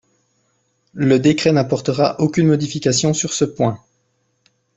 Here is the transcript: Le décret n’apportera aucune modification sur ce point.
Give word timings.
Le 0.95 1.19
décret 1.19 1.51
n’apportera 1.51 2.19
aucune 2.19 2.47
modification 2.47 3.13
sur 3.13 3.33
ce 3.33 3.45
point. 3.45 3.77